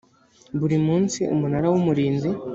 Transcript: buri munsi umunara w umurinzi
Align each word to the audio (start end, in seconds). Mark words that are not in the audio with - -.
buri 0.59 0.77
munsi 0.87 1.19
umunara 1.33 1.67
w 1.69 1.75
umurinzi 1.79 2.29